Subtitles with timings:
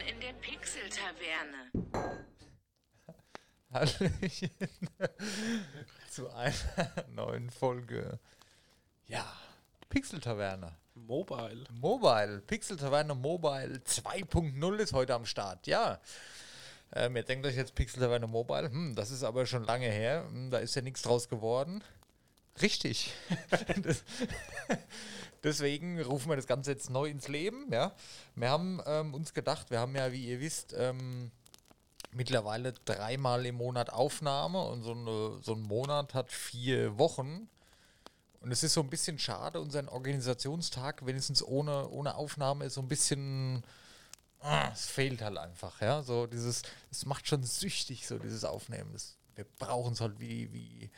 [0.00, 1.70] in der Pixel-Taverne.
[3.72, 4.50] Hallöchen
[6.10, 6.54] zu einer
[7.08, 8.18] neuen Folge.
[9.06, 9.26] Ja,
[9.88, 10.76] Pixel-Taverne.
[10.94, 11.64] Mobile.
[11.72, 15.66] Mobile, Pixel-Taverne Mobile 2.0 ist heute am Start.
[15.66, 16.00] Ja,
[16.92, 20.50] ähm, ihr denkt euch jetzt Pixel-Taverne Mobile, hm, das ist aber schon lange her, hm,
[20.50, 21.84] da ist ja nichts draus geworden.
[22.60, 23.12] Richtig.
[23.82, 24.04] das,
[25.42, 27.66] deswegen rufen wir das Ganze jetzt neu ins Leben.
[27.70, 27.92] Ja,
[28.34, 31.30] wir haben ähm, uns gedacht, wir haben ja, wie ihr wisst, ähm,
[32.12, 37.48] mittlerweile dreimal im Monat Aufnahme und so, eine, so ein Monat hat vier Wochen.
[38.40, 42.80] Und es ist so ein bisschen schade, unseren Organisationstag wenigstens ohne, ohne Aufnahme ist so
[42.80, 43.62] ein bisschen.
[44.40, 46.02] Ah, es fehlt halt einfach, ja.
[46.02, 48.90] So dieses, es macht schon süchtig, so dieses Aufnehmen.
[48.94, 50.90] Das, wir brauchen es halt wie, wie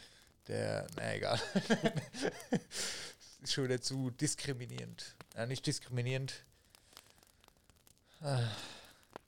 [0.47, 1.41] der, na egal.
[3.42, 5.16] ist schon wieder zu diskriminierend.
[5.37, 6.45] Ja, nicht diskriminierend.
[8.20, 8.41] Ah,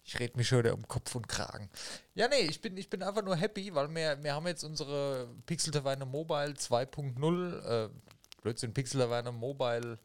[0.07, 1.69] Ich rede mich schon wieder um Kopf und Kragen.
[2.15, 5.29] Ja, nee, ich bin, ich bin einfach nur happy, weil wir, wir haben jetzt unsere
[5.47, 7.89] Pixel Taverne Mobile 2.0, äh,
[8.43, 9.99] Blödsinn, Pixel Taverne Mobile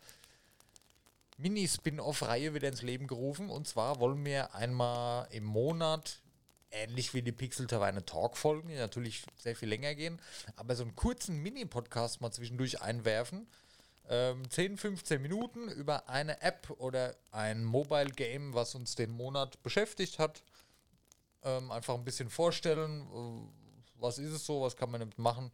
[1.38, 3.50] Mini-Spin-Off-Reihe wieder ins Leben gerufen.
[3.50, 6.20] Und zwar wollen wir einmal im Monat,
[6.72, 10.22] ähnlich wie die Pixel Taverne Talk-Folgen, die natürlich sehr viel länger gehen,
[10.56, 13.48] aber so einen kurzen Mini-Podcast mal zwischendurch einwerfen.
[14.12, 19.62] Ähm, 10, 15 Minuten über eine App oder ein Mobile Game, was uns den Monat
[19.62, 20.42] beschäftigt hat.
[21.44, 25.52] Ähm, einfach ein bisschen vorstellen, äh, was ist es so, was kann man damit machen.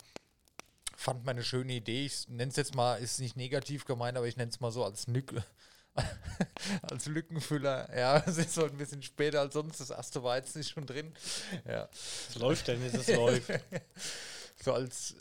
[0.96, 2.06] Fand man eine schöne Idee.
[2.06, 4.86] Ich nenne es jetzt mal, ist nicht negativ gemeint, aber ich nenne es mal so
[4.86, 5.34] als Nück
[6.82, 7.90] als Lückenfüller.
[7.96, 9.82] Ja, es ist so ein bisschen später als sonst.
[9.82, 11.14] Das erste jetzt nicht schon drin.
[11.68, 11.90] Ja.
[12.30, 13.52] Es läuft, Dennis, es läuft.
[14.64, 15.16] so als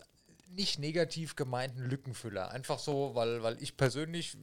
[0.49, 2.51] nicht negativ gemeinten Lückenfüller.
[2.51, 4.37] Einfach so, weil, weil ich persönlich,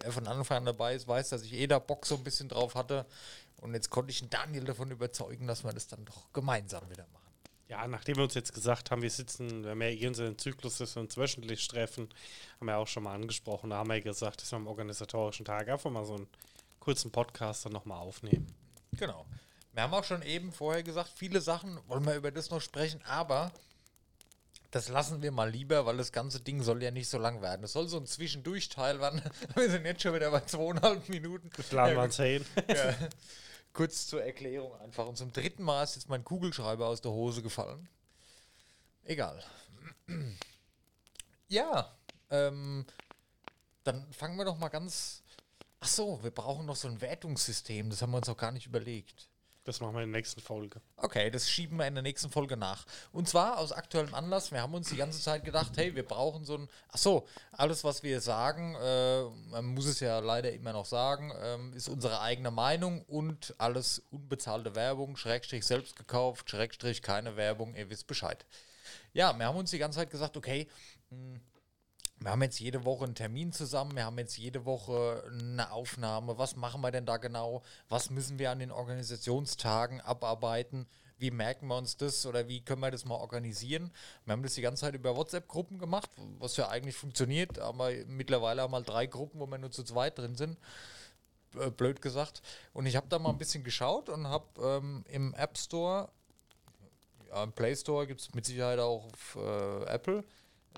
[0.00, 2.48] wer von Anfang an dabei ist, weiß, dass ich eh da Bock so ein bisschen
[2.48, 3.06] drauf hatte.
[3.60, 7.06] Und jetzt konnte ich den Daniel davon überzeugen, dass wir das dann doch gemeinsam wieder
[7.12, 7.28] machen.
[7.68, 10.96] Ja, nachdem wir uns jetzt gesagt haben, wir sitzen, wir haben ja unseren Zyklus, dass
[10.96, 12.08] wir uns wöchentlich treffen,
[12.58, 13.70] haben wir auch schon mal angesprochen.
[13.70, 16.28] Da haben wir gesagt, dass wir am organisatorischen Tag einfach mal so einen
[16.80, 18.46] kurzen Podcast dann nochmal aufnehmen.
[18.92, 19.26] Genau.
[19.74, 23.02] Wir haben auch schon eben vorher gesagt, viele Sachen wollen wir über das noch sprechen,
[23.04, 23.52] aber
[24.70, 27.64] das lassen wir mal lieber, weil das ganze Ding soll ja nicht so lang werden.
[27.64, 29.22] Es soll so ein Zwischendurchteil werden.
[29.54, 31.48] Wir sind jetzt schon wieder bei zweieinhalb Minuten.
[31.48, 32.44] Plan waren zehn.
[32.68, 32.94] Ja.
[33.72, 35.06] Kurz zur Erklärung einfach.
[35.06, 37.88] Und zum dritten Mal ist jetzt mein Kugelschreiber aus der Hose gefallen.
[39.04, 39.42] Egal.
[41.50, 41.96] Ja,
[42.28, 42.84] ähm,
[43.82, 45.22] dann fangen wir doch mal ganz.
[45.80, 47.88] Ach so, wir brauchen noch so ein Wertungssystem.
[47.88, 49.30] Das haben wir uns auch gar nicht überlegt.
[49.68, 50.80] Das machen wir in der nächsten Folge.
[50.96, 52.86] Okay, das schieben wir in der nächsten Folge nach.
[53.12, 54.50] Und zwar aus aktuellem Anlass.
[54.50, 56.70] Wir haben uns die ganze Zeit gedacht, hey, wir brauchen so ein.
[56.90, 61.34] Ach so, alles, was wir sagen, äh, man muss es ja leider immer noch sagen,
[61.42, 67.74] ähm, ist unsere eigene Meinung und alles unbezahlte Werbung, Schrägstrich selbst gekauft, Schrägstrich keine Werbung,
[67.74, 68.46] ihr wisst Bescheid.
[69.12, 70.66] Ja, wir haben uns die ganze Zeit gesagt, okay,
[71.10, 71.40] mh,
[72.20, 76.36] wir haben jetzt jede Woche einen Termin zusammen, wir haben jetzt jede Woche eine Aufnahme.
[76.38, 77.62] Was machen wir denn da genau?
[77.88, 80.86] Was müssen wir an den Organisationstagen abarbeiten?
[81.18, 83.90] Wie merken wir uns das oder wie können wir das mal organisieren?
[84.24, 88.62] Wir haben das die ganze Zeit über WhatsApp-Gruppen gemacht, was ja eigentlich funktioniert, aber mittlerweile
[88.62, 90.56] haben wir drei Gruppen, wo wir nur zu zweit drin sind.
[91.56, 92.42] Äh, Blöd gesagt.
[92.72, 96.08] Und ich habe da mal ein bisschen geschaut und habe ähm, im App Store,
[97.28, 100.24] ja, im Play Store gibt es mit Sicherheit auch auf äh, Apple,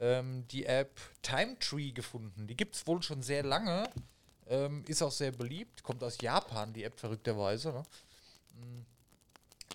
[0.01, 2.47] ähm, die App Time Tree gefunden.
[2.47, 3.89] Die gibt es wohl schon sehr lange,
[4.49, 7.73] ähm, ist auch sehr beliebt, kommt aus Japan, die App verrückterweise.
[7.73, 7.83] Ne?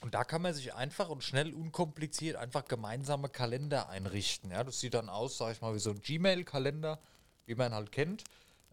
[0.01, 4.51] Und da kann man sich einfach und schnell unkompliziert einfach gemeinsame Kalender einrichten.
[4.51, 6.99] Ja, das sieht dann aus, sag ich mal, wie so ein Gmail-Kalender,
[7.45, 8.23] wie man halt kennt.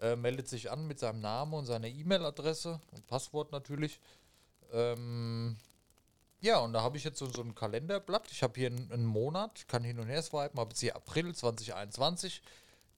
[0.01, 4.01] Äh, meldet sich an mit seinem Namen und seiner E-Mail-Adresse und Passwort natürlich.
[4.73, 5.57] Ähm,
[6.43, 8.31] ja, und da habe ich jetzt so, so ein Kalenderblatt.
[8.33, 11.33] Ich habe hier einen, einen Monat, kann hin und her swipen, habe jetzt hier April
[11.33, 12.43] 2021.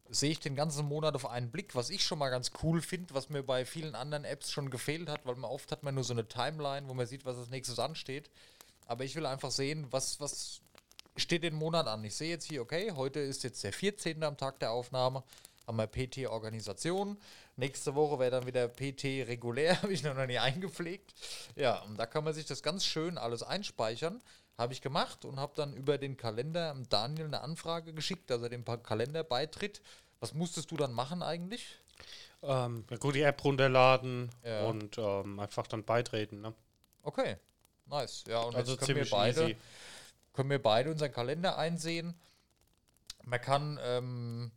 [0.09, 3.15] Sehe ich den ganzen Monat auf einen Blick, was ich schon mal ganz cool finde,
[3.15, 6.05] was mir bei vielen anderen Apps schon gefehlt hat, weil man oft hat man nur
[6.05, 8.31] so eine Timeline, wo man sieht, was als nächstes ansteht.
[8.87, 10.63] Aber ich will einfach sehen, was, was
[11.17, 12.03] steht den Monat an.
[12.05, 14.23] Ich sehe jetzt hier, okay, heute ist jetzt der 14.
[14.25, 15.23] am Tag der Aufnahme
[15.67, 17.19] haben wir PT Organisation.
[17.57, 21.15] Nächste Woche wäre dann wieder PT regulär, habe ich noch nie eingepflegt.
[21.55, 24.21] Ja, und da kann man sich das ganz schön alles einspeichern.
[24.59, 28.49] Habe ich gemacht und habe dann über den Kalender Daniel eine Anfrage geschickt, dass er
[28.49, 29.81] dem Kalender beitritt.
[30.21, 31.67] Was musstest du dann machen eigentlich?
[32.43, 34.65] Ähm, gut, die App runterladen Ja.
[34.67, 36.41] und ähm, einfach dann beitreten.
[36.41, 36.55] Ne?
[37.03, 37.37] Okay,
[37.87, 38.25] nice.
[38.29, 39.57] Ja, und Also jetzt können wir beide, easy.
[40.33, 42.15] können wir beide unseren Kalender einsehen.
[43.25, 44.53] Man kann ähm,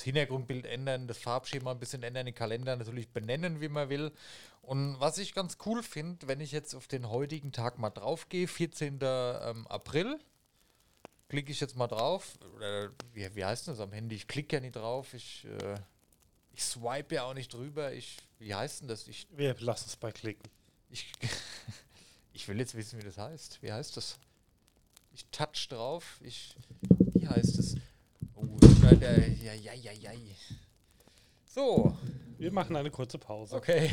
[0.00, 4.12] das Hintergrundbild ändern, das Farbschema ein bisschen ändern, den Kalender natürlich benennen, wie man will.
[4.62, 8.28] Und was ich ganz cool finde, wenn ich jetzt auf den heutigen Tag mal drauf
[8.30, 8.98] gehe, 14.
[9.02, 10.18] Ähm, April,
[11.28, 12.38] klicke ich jetzt mal drauf.
[12.56, 14.16] Oder wie, wie heißt das am Handy?
[14.16, 15.12] Ich klicke ja nicht drauf.
[15.12, 15.74] Ich, äh,
[16.52, 17.92] ich swipe ja auch nicht drüber.
[17.92, 19.06] Ich, wie heißt denn das?
[19.06, 20.48] Ich, Wir lassen es bei klicken.
[20.88, 21.12] ich,
[22.32, 23.62] ich will jetzt wissen, wie das heißt.
[23.62, 24.18] Wie heißt das?
[25.12, 26.18] Ich touch drauf.
[26.22, 26.56] Ich,
[27.14, 27.76] wie heißt es?
[28.98, 29.12] Ja,
[29.52, 30.12] ja, ja, ja, ja.
[31.46, 31.96] So,
[32.38, 33.54] Wir machen eine kurze Pause.
[33.54, 33.92] okay.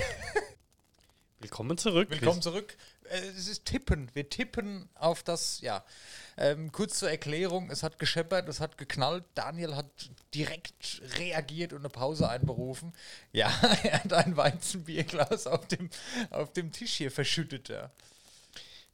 [1.40, 2.10] Willkommen zurück.
[2.10, 2.76] Willkommen zurück.
[3.04, 4.10] Äh, es ist Tippen.
[4.16, 5.86] Wir tippen auf das, ja.
[6.36, 9.24] Ähm, kurz zur Erklärung, es hat gescheppert, es hat geknallt.
[9.36, 12.94] Daniel hat direkt reagiert und eine Pause einberufen.
[13.34, 13.50] Ja,
[13.84, 15.92] er hat ein Weizenbierglas auf dem,
[16.32, 17.70] auf dem Tisch hier verschüttet.
[17.70, 17.92] Ja.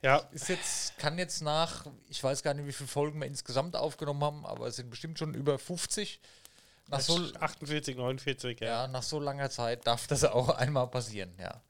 [0.04, 3.78] Ja, Ist jetzt, kann jetzt nach, ich weiß gar nicht, wie viele Folgen wir insgesamt
[3.78, 6.20] aufgenommen haben, aber es sind bestimmt schon über 50.
[6.90, 8.68] Nach so, 48, 49, ja.
[8.68, 11.62] ja, nach so langer Zeit darf das auch einmal passieren, ja.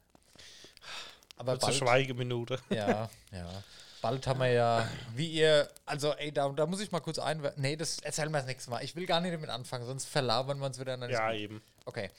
[1.38, 2.60] Aber bald, Schweigeminute.
[2.70, 3.64] ja, ja.
[4.02, 7.62] Bald haben wir ja, wie ihr, also ey, da, da muss ich mal kurz einwerfen.
[7.62, 8.84] Nee, das erzählen wir das nächste Mal.
[8.84, 10.98] Ich will gar nicht damit anfangen, sonst verlabern wir uns wieder.
[11.10, 11.40] Ja, gut.
[11.40, 11.62] eben.
[11.86, 12.10] Okay.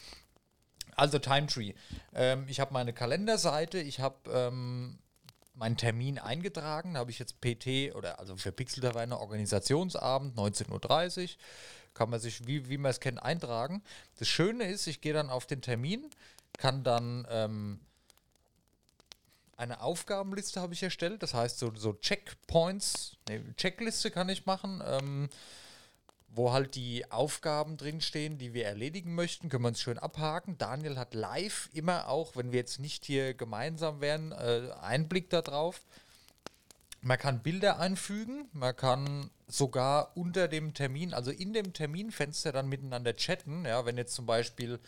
[0.94, 1.74] Also Time Tree.
[2.14, 4.98] Ähm, ich habe meine Kalenderseite, ich habe ähm,
[5.54, 11.22] meinen Termin eingetragen, da habe ich jetzt PT oder also für Pixel Taverne Organisationsabend 19.30
[11.22, 11.28] Uhr.
[11.94, 13.82] Kann man sich, wie, wie man es kennt, eintragen.
[14.18, 16.10] Das Schöne ist, ich gehe dann auf den Termin,
[16.58, 17.80] kann dann ähm,
[19.56, 24.82] eine Aufgabenliste habe ich erstellt, das heißt so, so Checkpoints, nee, Checkliste kann ich machen.
[24.84, 25.28] Ähm,
[26.34, 30.58] wo halt die Aufgaben drinstehen, die wir erledigen möchten, können wir uns schön abhaken.
[30.58, 35.82] Daniel hat live immer auch, wenn wir jetzt nicht hier gemeinsam wären, äh, Einblick darauf.
[37.00, 42.68] Man kann Bilder einfügen, man kann sogar unter dem Termin, also in dem Terminfenster dann
[42.68, 43.64] miteinander chatten.
[43.64, 44.80] Ja, wenn jetzt zum Beispiel,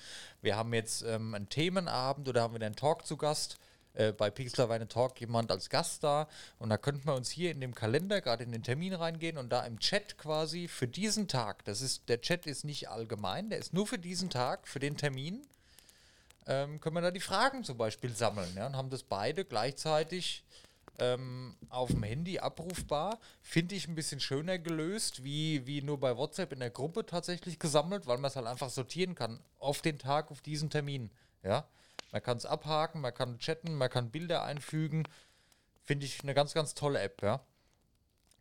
[0.43, 3.59] wir haben jetzt ähm, einen Themenabend oder haben wir einen Talk zu Gast,
[3.97, 6.29] äh, bei Pixelweine Talk jemand als Gast da
[6.59, 9.51] und da könnten wir uns hier in dem Kalender gerade in den Termin reingehen und
[9.51, 13.59] da im Chat quasi für diesen Tag, das ist, der Chat ist nicht allgemein, der
[13.59, 15.47] ist nur für diesen Tag, für den Termin,
[16.47, 20.45] ähm, können wir da die Fragen zum Beispiel sammeln ja, und haben das beide gleichzeitig
[20.99, 23.19] ähm, auf dem Handy abrufbar.
[23.43, 27.59] Finde ich ein bisschen schöner gelöst, wie, wie nur bei WhatsApp in der Gruppe tatsächlich
[27.59, 31.11] gesammelt, weil man es halt einfach sortieren kann auf den Tag, auf diesen Termin.
[31.43, 31.67] Ja,
[32.17, 35.07] man kann es abhaken, man kann chatten, man kann Bilder einfügen.
[35.85, 37.45] Finde ich eine ganz, ganz tolle App, ja.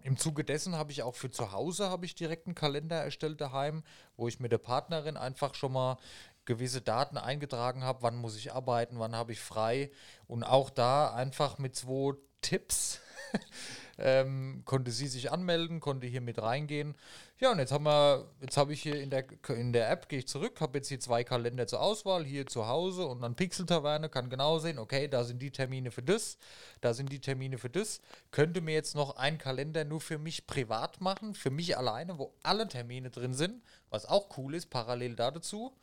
[0.02, 3.42] Im Zuge dessen habe ich auch für zu Hause habe ich direkt einen Kalender erstellt
[3.42, 3.84] daheim,
[4.16, 5.98] wo ich mit der Partnerin einfach schon mal
[6.46, 9.92] gewisse Daten eingetragen habe, wann muss ich arbeiten, wann habe ich frei
[10.26, 13.02] und auch da einfach mit zwei Tipps
[13.98, 16.96] ähm, konnte sie sich anmelden, konnte hier mit reingehen.
[17.40, 20.20] Ja, und jetzt haben wir, jetzt habe ich hier in der, in der App, gehe
[20.20, 24.10] ich zurück, habe jetzt hier zwei Kalender zur Auswahl, hier zu Hause und dann Pixel-Taverne,
[24.10, 26.38] kann genau sehen, okay, da sind die Termine für das,
[26.82, 28.02] da sind die Termine für das.
[28.32, 32.34] Könnte mir jetzt noch einen Kalender nur für mich privat machen, für mich alleine, wo
[32.44, 35.74] alle Termine drin sind, was auch cool ist, parallel da dazu.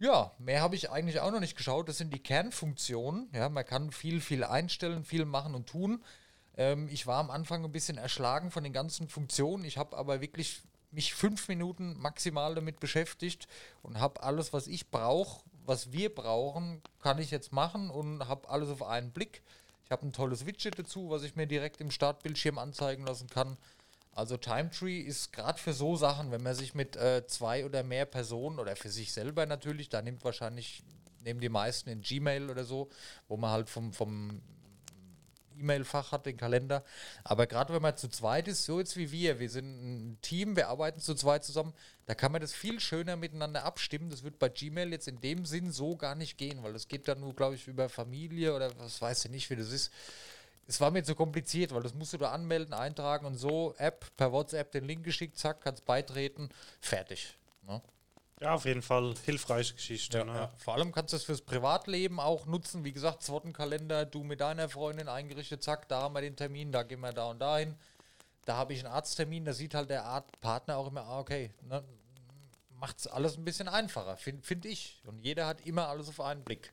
[0.00, 1.88] Ja, mehr habe ich eigentlich auch noch nicht geschaut.
[1.88, 3.28] Das sind die Kernfunktionen.
[3.32, 6.04] Ja, man kann viel, viel einstellen, viel machen und tun.
[6.56, 9.64] Ähm, ich war am Anfang ein bisschen erschlagen von den ganzen Funktionen.
[9.64, 13.48] Ich habe aber wirklich mich fünf Minuten maximal damit beschäftigt
[13.82, 18.48] und habe alles, was ich brauche, was wir brauchen, kann ich jetzt machen und habe
[18.48, 19.42] alles auf einen Blick.
[19.84, 23.56] Ich habe ein tolles Widget dazu, was ich mir direkt im Startbildschirm anzeigen lassen kann.
[24.12, 28.04] Also Timetree ist gerade für so Sachen, wenn man sich mit äh, zwei oder mehr
[28.04, 30.82] Personen oder für sich selber natürlich, da nimmt wahrscheinlich,
[31.22, 32.88] nehmen die meisten in Gmail oder so,
[33.28, 34.42] wo man halt vom, vom
[35.58, 36.84] E-Mail-Fach hat, den Kalender.
[37.24, 40.56] Aber gerade wenn man zu zweit ist, so jetzt wie wir, wir sind ein Team,
[40.56, 41.74] wir arbeiten zu zweit zusammen,
[42.06, 44.10] da kann man das viel schöner miteinander abstimmen.
[44.10, 47.08] Das wird bei Gmail jetzt in dem Sinn so gar nicht gehen, weil das geht
[47.08, 49.92] dann nur, glaube ich, über Familie oder was weiß ich nicht, wie das ist.
[50.68, 54.04] Es war mir zu kompliziert, weil das musst du da anmelden, eintragen und so, App,
[54.18, 57.38] per WhatsApp den Link geschickt, zack, kannst beitreten, fertig.
[57.62, 57.80] Ne?
[58.40, 60.18] Ja, auf jeden Fall hilfreiche Geschichte.
[60.18, 60.34] Ja, ne?
[60.34, 60.52] ja.
[60.58, 62.84] Vor allem kannst du es fürs Privatleben auch nutzen.
[62.84, 66.82] Wie gesagt, Zwottenkalender, du mit deiner Freundin eingerichtet, zack, da haben wir den Termin, da
[66.82, 67.74] gehen wir da und dahin.
[68.44, 71.50] Da habe ich einen Arzttermin, da sieht halt der Art Partner auch immer, ah, okay,
[71.62, 71.82] ne,
[72.78, 75.02] macht es alles ein bisschen einfacher, finde find ich.
[75.06, 76.72] Und jeder hat immer alles auf einen Blick.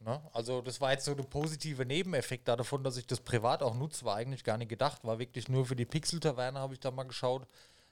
[0.00, 0.20] Ne?
[0.32, 3.74] Also das war jetzt so der positive Nebeneffekt da davon, dass ich das privat auch
[3.74, 6.90] nutze, war eigentlich gar nicht gedacht, war wirklich nur für die Pixel-Taverne habe ich da
[6.90, 7.46] mal geschaut,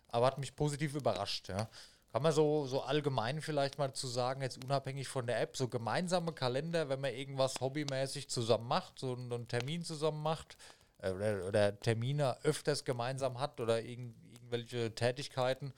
[0.08, 1.68] aber hat mich positiv überrascht, ja.
[2.10, 5.68] Kann man so, so allgemein vielleicht mal zu sagen, jetzt unabhängig von der App, so
[5.68, 10.56] gemeinsame Kalender, wenn man irgendwas hobbymäßig zusammen macht, so einen, einen Termin zusammen macht
[11.02, 15.74] äh, oder, oder Termine öfters gemeinsam hat oder irgend, irgendwelche Tätigkeiten,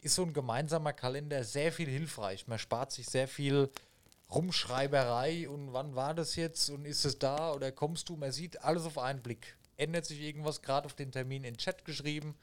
[0.00, 2.48] ist so ein gemeinsamer Kalender sehr viel hilfreich.
[2.48, 3.70] Man spart sich sehr viel
[4.30, 8.16] Rumschreiberei und wann war das jetzt und ist es da oder kommst du?
[8.16, 9.56] Man sieht alles auf einen Blick.
[9.76, 12.34] Ändert sich irgendwas gerade auf den Termin in Chat geschrieben?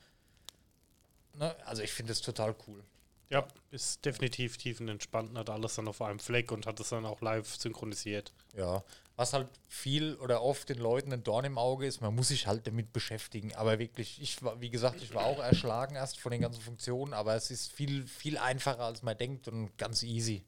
[1.34, 1.56] Ne?
[1.66, 2.84] Also ich finde es total cool.
[3.30, 7.22] Ja, ist definitiv tiefenentspannt, hat alles dann auf einem Fleck und hat es dann auch
[7.22, 8.32] live synchronisiert.
[8.56, 8.84] Ja,
[9.18, 12.48] was halt viel oder oft den Leuten ein Dorn im Auge ist, man muss sich
[12.48, 13.56] halt damit beschäftigen.
[13.56, 17.14] Aber wirklich, ich war, wie gesagt, ich war auch erschlagen erst von den ganzen Funktionen,
[17.14, 20.44] aber es ist viel, viel einfacher, als man denkt und ganz easy.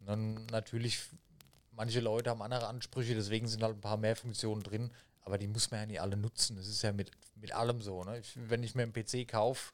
[0.00, 1.00] Dann natürlich,
[1.72, 4.90] manche Leute haben andere Ansprüche, deswegen sind halt ein paar mehr Funktionen drin,
[5.22, 6.56] aber die muss man ja nicht alle nutzen.
[6.56, 8.02] Das ist ja mit, mit allem so.
[8.04, 8.18] Ne?
[8.18, 9.72] Ich, wenn ich mir einen PC kaufe,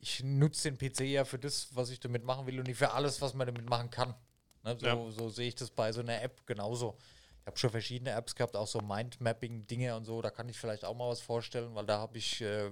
[0.00, 2.92] ich nutze den PC ja für das, was ich damit machen will und nicht für
[2.92, 4.14] alles, was man damit machen kann.
[4.62, 4.76] Ne?
[4.78, 5.10] So, Ja.
[5.10, 6.96] so sehe ich das bei so einer App genauso.
[7.40, 10.22] Ich habe schon verschiedene Apps gehabt, auch so Mindmapping-Dinge und so.
[10.22, 12.66] Da kann ich vielleicht auch mal was vorstellen, weil da habe ich äh,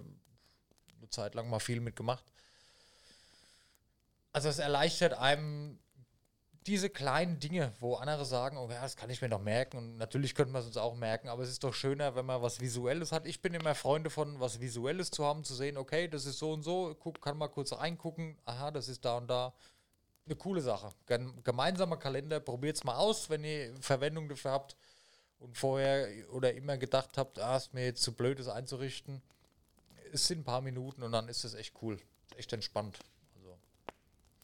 [0.99, 2.25] eine Zeit lang mal viel mitgemacht.
[4.33, 5.79] Also es erleichtert einem
[6.67, 9.97] diese kleinen Dinge, wo andere sagen, oh ja, das kann ich mir noch merken und
[9.99, 12.61] natürlich könnte man es uns auch merken, aber es ist doch schöner, wenn man was
[12.61, 13.27] Visuelles hat.
[13.27, 16.53] Ich bin immer Freunde von, was Visuelles zu haben, zu sehen, okay, das ist so
[16.53, 19.55] und so, guck, kann mal kurz reingucken, aha, das ist da und da.
[20.27, 20.91] Eine coole Sache.
[21.07, 24.77] Gem- Gemeinsamer Kalender, probiert es mal aus, wenn ihr Verwendung dafür habt
[25.39, 29.23] und vorher oder immer gedacht habt, ah, ist mir jetzt zu blöd, das einzurichten.
[30.13, 32.01] Es sind ein paar Minuten und dann ist es echt cool.
[32.37, 32.99] Echt entspannt.
[33.37, 33.57] Also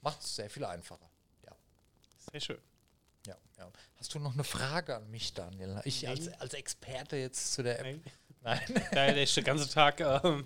[0.02, 1.10] macht es sehr viel einfacher.
[2.32, 2.58] Sehr schön.
[3.26, 3.70] Ja, ja.
[3.98, 5.80] Hast du noch eine Frage an mich, Daniel?
[5.84, 6.08] Ich Nee.
[6.08, 7.84] als, als Experte jetzt zu der App.
[7.84, 8.02] Nein.
[8.42, 8.60] Nein.
[8.92, 10.44] Nein, der ist den ganzen Tag ähm,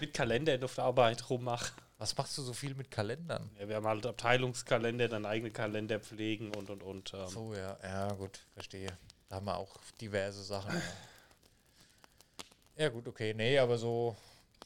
[0.00, 1.72] mit Kalender auf der Arbeit rummache.
[1.98, 3.48] Was machst du so viel mit Kalendern?
[3.58, 7.14] Ja, wir haben halt Abteilungskalender, dann eigene Kalender pflegen und und und.
[7.14, 8.88] Ähm, So, ja, ja, gut, verstehe.
[9.28, 10.74] Da haben wir auch diverse Sachen.
[12.76, 14.16] Ja, ja gut, okay, nee, aber so.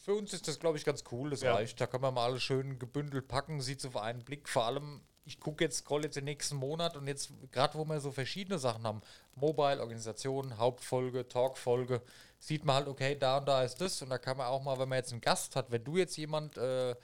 [0.03, 1.31] Für uns ist das, glaube ich, ganz cool.
[1.31, 1.55] Das Ja.
[1.55, 1.81] reicht.
[1.81, 4.49] Da kann man mal alles schön gebündelt packen, sieht es auf einen Blick.
[4.49, 8.01] Vor allem, ich gucke jetzt, scroll jetzt den nächsten Monat und jetzt, gerade wo wir
[8.01, 9.03] so verschiedene Sachen haben,
[9.35, 12.01] Mobile, Organisation, Hauptfolge, Talkfolge,
[12.39, 14.01] sieht man halt, okay, da und da ist das.
[14.03, 16.17] Und da kann man auch mal, wenn man jetzt einen Gast hat, wenn du jetzt
[16.17, 16.95] jemand äh,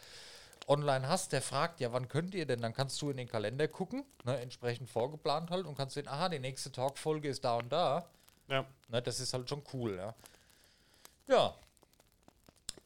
[0.69, 2.61] online hast, der fragt, ja, wann könnt ihr denn?
[2.61, 6.29] Dann kannst du in den Kalender gucken, ne, entsprechend vorgeplant halt und kannst sehen, aha,
[6.29, 8.07] die nächste Talkfolge ist da und da.
[8.49, 8.65] ja.
[8.89, 10.15] Ne, das ist halt schon cool, ja.
[11.27, 11.55] Ja.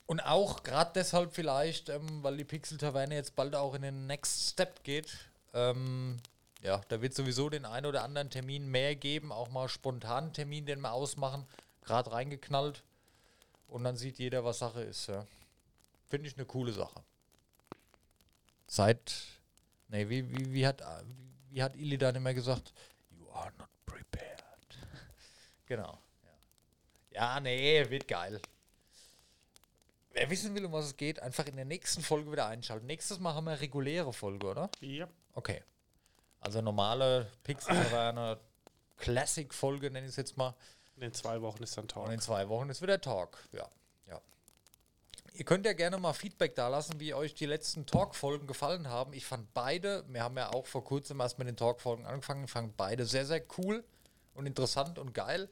[0.06, 4.50] Und auch gerade deshalb vielleicht, ähm, weil die Pixel-Taverne jetzt bald auch in den Next
[4.50, 5.16] Step geht,
[5.52, 6.18] ähm,
[6.62, 10.64] ja, da wird sowieso den einen oder anderen Termin mehr geben, auch mal spontanen Termin,
[10.66, 11.46] den wir ausmachen,
[11.82, 12.82] gerade reingeknallt.
[13.68, 15.26] Und dann sieht jeder, was Sache ist, ja.
[16.08, 17.02] Finde ich eine coole Sache.
[18.68, 19.12] Seit,
[19.88, 20.82] nee, wie, wie, wie hat,
[21.50, 22.72] wie hat Ili dann immer gesagt?
[23.10, 24.42] You are not prepared.
[25.66, 25.98] Genau.
[27.12, 27.34] Ja.
[27.34, 28.40] ja, nee, wird geil.
[30.16, 32.86] Wer wissen will, um was es geht, einfach in der nächsten Folge wieder einschalten.
[32.86, 34.70] Nächstes Mal haben wir eine reguläre Folge, oder?
[34.80, 35.06] ja.
[35.34, 35.62] Okay.
[36.40, 38.38] Also normale Pixel-Taverne,
[38.96, 40.54] Classic-Folge, nenne ich es jetzt mal.
[40.94, 42.10] In den zwei Wochen ist dann Und Talk.
[42.10, 43.36] in zwei Wochen ist wieder Talk.
[43.52, 43.68] Ja,
[44.06, 44.18] ja.
[45.34, 49.12] Ihr könnt ja gerne mal Feedback da lassen, wie euch die letzten Talk-Folgen gefallen haben.
[49.12, 52.74] Ich fand beide, wir haben ja auch vor kurzem erst mit den Talk-Folgen angefangen, fand
[52.78, 53.84] beide sehr, sehr cool
[54.36, 55.48] und interessant und geil.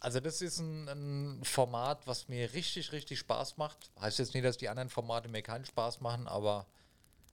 [0.00, 3.90] Also das ist ein, ein Format, was mir richtig, richtig Spaß macht.
[4.00, 6.66] Heißt jetzt nicht, dass die anderen Formate mir keinen Spaß machen, aber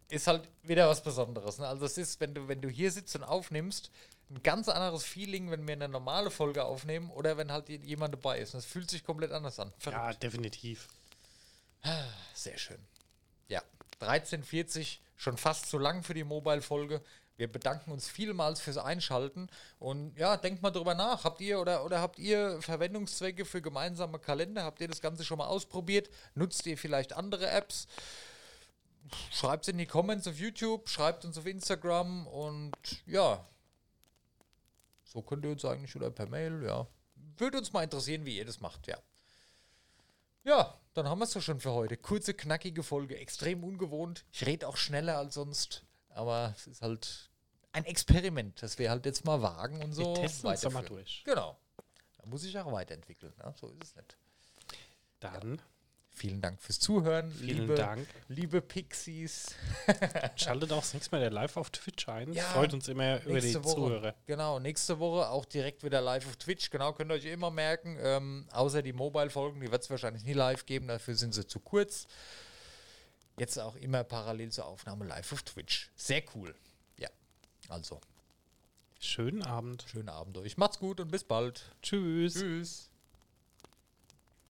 [0.09, 1.59] ist halt wieder was Besonderes.
[1.59, 1.67] Ne?
[1.67, 3.91] Also es ist, wenn du, wenn du hier sitzt und aufnimmst,
[4.31, 8.39] ein ganz anderes Feeling, wenn wir eine normale Folge aufnehmen oder wenn halt jemand dabei
[8.39, 8.55] ist.
[8.55, 9.71] Es fühlt sich komplett anders an.
[9.83, 10.23] Ja, Verrückt.
[10.23, 10.87] definitiv.
[12.33, 12.79] Sehr schön.
[13.47, 13.61] Ja,
[14.01, 17.01] 13.40, schon fast zu lang für die Mobile-Folge.
[17.37, 21.25] Wir bedanken uns vielmals fürs Einschalten und ja, denkt mal drüber nach.
[21.25, 24.63] Habt ihr oder, oder habt ihr Verwendungszwecke für gemeinsame Kalender?
[24.63, 26.09] Habt ihr das Ganze schon mal ausprobiert?
[26.33, 27.87] Nutzt ihr vielleicht andere Apps?
[29.31, 32.73] Schreibt es in die Comments auf YouTube, schreibt uns auf Instagram und
[33.05, 33.45] ja,
[35.03, 36.87] so könnt ihr uns eigentlich oder per Mail, ja.
[37.37, 38.97] Würde uns mal interessieren, wie ihr das macht, ja.
[40.43, 41.97] Ja, dann haben wir es doch schon für heute.
[41.97, 44.25] Kurze, knackige Folge, extrem ungewohnt.
[44.31, 45.83] Ich rede auch schneller als sonst,
[46.15, 47.29] aber es ist halt
[47.71, 51.23] ein Experiment, das wir halt jetzt mal wagen und so Wir testen uns mal durch.
[51.25, 51.57] Genau.
[52.17, 53.33] Da muss ich auch weiterentwickeln.
[53.37, 53.53] Ne?
[53.59, 54.17] So ist es nicht.
[55.19, 55.61] Dann
[56.15, 58.07] Vielen Dank fürs Zuhören, vielen liebe, Dank.
[58.29, 59.53] liebe Pixies.
[60.37, 62.31] Schaltet auch das nächste Mal der live auf Twitch ein.
[62.31, 63.75] Ja, Freut uns immer über die Woche.
[63.75, 64.15] Zuhörer.
[64.25, 66.69] Genau, nächste Woche auch direkt wieder live auf Twitch.
[66.69, 67.97] Genau, könnt ihr euch immer merken.
[68.01, 71.59] Ähm, außer die Mobile-Folgen, die wird es wahrscheinlich nie live geben, dafür sind sie zu
[71.59, 72.07] kurz.
[73.37, 75.91] Jetzt auch immer parallel zur Aufnahme live auf Twitch.
[75.95, 76.55] Sehr cool.
[76.97, 77.09] Ja,
[77.69, 77.99] also,
[78.99, 79.85] Schönen Abend.
[79.87, 80.57] schönen Abend euch.
[80.57, 81.75] Macht's gut und bis bald.
[81.81, 82.35] Tschüss.
[82.35, 82.89] Tschüss.